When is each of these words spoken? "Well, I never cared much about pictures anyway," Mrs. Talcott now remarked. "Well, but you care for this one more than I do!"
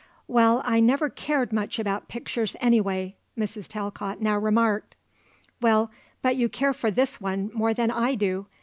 "Well, 0.27 0.63
I 0.65 0.79
never 0.79 1.11
cared 1.11 1.53
much 1.53 1.77
about 1.77 2.07
pictures 2.07 2.55
anyway," 2.59 3.17
Mrs. 3.37 3.67
Talcott 3.67 4.19
now 4.19 4.35
remarked. 4.35 4.95
"Well, 5.61 5.91
but 6.23 6.35
you 6.35 6.49
care 6.49 6.73
for 6.73 6.89
this 6.89 7.21
one 7.21 7.51
more 7.53 7.75
than 7.75 7.91
I 7.91 8.15
do!" 8.15 8.47